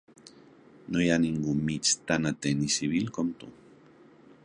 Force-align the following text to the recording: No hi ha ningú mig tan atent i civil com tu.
No 0.95 1.03
hi 1.03 1.09
ha 1.11 1.17
ningú 1.25 1.53
mig 1.69 1.93
tan 2.13 2.27
atent 2.33 2.67
i 2.69 2.73
civil 2.79 3.15
com 3.19 3.31
tu. 3.45 3.53